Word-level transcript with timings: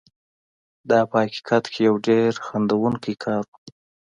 دا 0.89 0.99
په 1.09 1.15
حقیقت 1.23 1.63
کې 1.73 1.79
یو 1.87 1.95
ډېر 2.07 2.31
خندوونکی 2.45 3.13
کار 3.23 3.43
و. 3.49 3.51